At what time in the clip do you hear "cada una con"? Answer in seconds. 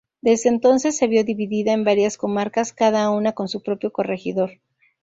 2.73-3.47